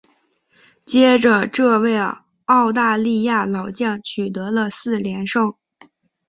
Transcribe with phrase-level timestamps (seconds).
[0.83, 1.95] 接着这位
[2.45, 5.53] 澳大利亚老将取得了四连胜。